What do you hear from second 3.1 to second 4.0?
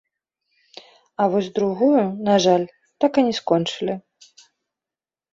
і не скончылі.